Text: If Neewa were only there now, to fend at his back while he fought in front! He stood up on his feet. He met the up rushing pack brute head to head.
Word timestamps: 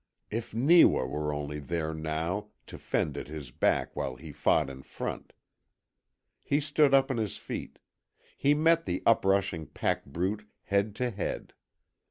If 0.31 0.55
Neewa 0.55 1.05
were 1.05 1.31
only 1.31 1.59
there 1.59 1.93
now, 1.93 2.47
to 2.65 2.79
fend 2.79 3.17
at 3.17 3.27
his 3.27 3.51
back 3.51 3.95
while 3.95 4.15
he 4.15 4.31
fought 4.31 4.67
in 4.67 4.81
front! 4.81 5.31
He 6.41 6.59
stood 6.59 6.95
up 6.95 7.11
on 7.11 7.17
his 7.17 7.37
feet. 7.37 7.77
He 8.35 8.55
met 8.55 8.87
the 8.87 9.03
up 9.05 9.23
rushing 9.23 9.67
pack 9.67 10.03
brute 10.07 10.47
head 10.63 10.95
to 10.95 11.11
head. 11.11 11.53